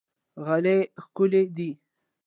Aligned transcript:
غالۍ 0.45 0.79
ښکلې 1.03 1.41
ده. 1.55 1.69